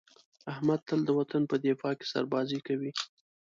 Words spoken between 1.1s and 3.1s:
وطن په دفاع کې سربازي کوي.